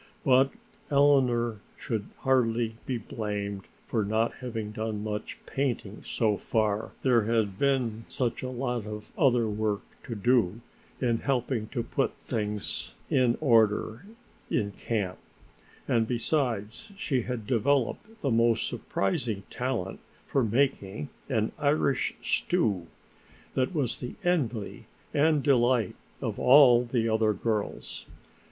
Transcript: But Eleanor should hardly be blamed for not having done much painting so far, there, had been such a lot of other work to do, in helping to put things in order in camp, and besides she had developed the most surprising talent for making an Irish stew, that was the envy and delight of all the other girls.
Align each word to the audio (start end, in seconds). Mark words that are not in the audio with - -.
But 0.25 0.49
Eleanor 0.89 1.59
should 1.77 2.07
hardly 2.21 2.75
be 2.87 2.97
blamed 2.97 3.65
for 3.85 4.03
not 4.03 4.33
having 4.39 4.71
done 4.71 5.03
much 5.03 5.37
painting 5.45 6.01
so 6.03 6.37
far, 6.37 6.93
there, 7.03 7.25
had 7.25 7.59
been 7.59 8.05
such 8.07 8.41
a 8.41 8.49
lot 8.49 8.87
of 8.87 9.11
other 9.15 9.47
work 9.47 9.83
to 10.05 10.15
do, 10.15 10.61
in 10.99 11.19
helping 11.19 11.67
to 11.67 11.83
put 11.83 12.13
things 12.25 12.95
in 13.11 13.37
order 13.39 14.07
in 14.49 14.71
camp, 14.71 15.19
and 15.87 16.07
besides 16.07 16.91
she 16.97 17.21
had 17.21 17.45
developed 17.45 18.21
the 18.21 18.31
most 18.31 18.67
surprising 18.67 19.43
talent 19.51 19.99
for 20.25 20.43
making 20.43 21.09
an 21.29 21.51
Irish 21.59 22.15
stew, 22.23 22.87
that 23.53 23.75
was 23.75 23.99
the 23.99 24.15
envy 24.23 24.87
and 25.13 25.43
delight 25.43 25.93
of 26.23 26.39
all 26.39 26.85
the 26.85 27.07
other 27.07 27.33
girls. 27.33 28.07